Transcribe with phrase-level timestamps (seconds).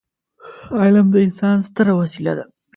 [0.81, 2.45] علم د انسان ستره وسيله ده.